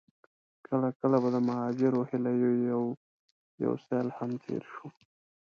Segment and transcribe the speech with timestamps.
[0.67, 2.83] کله کله به د مهاجرو هيليو يو
[3.63, 4.85] يو سيل هم تېر شو.